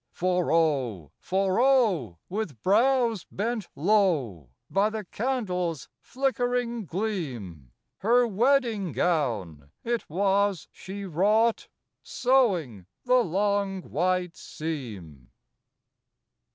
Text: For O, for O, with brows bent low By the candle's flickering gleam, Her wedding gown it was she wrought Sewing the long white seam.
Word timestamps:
For 0.13 0.51
O, 0.51 1.11
for 1.19 1.59
O, 1.61 2.17
with 2.27 2.59
brows 2.63 3.25
bent 3.29 3.67
low 3.75 4.49
By 4.67 4.89
the 4.89 5.03
candle's 5.05 5.89
flickering 5.99 6.85
gleam, 6.85 7.71
Her 7.99 8.25
wedding 8.25 8.93
gown 8.93 9.69
it 9.83 10.09
was 10.09 10.67
she 10.71 11.05
wrought 11.05 11.67
Sewing 12.01 12.87
the 13.05 13.19
long 13.23 13.83
white 13.83 14.35
seam. 14.35 15.29